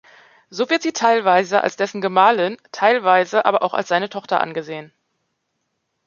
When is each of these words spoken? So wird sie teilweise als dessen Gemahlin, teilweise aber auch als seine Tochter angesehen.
So 0.49 0.67
wird 0.71 0.81
sie 0.81 0.93
teilweise 0.93 1.61
als 1.61 1.75
dessen 1.75 2.01
Gemahlin, 2.01 2.57
teilweise 2.71 3.45
aber 3.45 3.61
auch 3.61 3.75
als 3.75 3.87
seine 3.89 4.09
Tochter 4.09 4.41
angesehen. 4.41 4.91